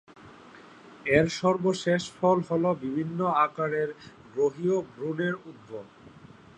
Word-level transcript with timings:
এর 1.09 1.25
সর্বশেষ 1.39 2.01
ফল 2.17 2.37
হল 2.49 2.63
বিভিন্ন 2.83 3.19
আকারের 3.45 3.89
গ্রহীয় 4.33 4.77
ভ্রূণের 4.91 5.35
উদ্ভব। 5.49 5.85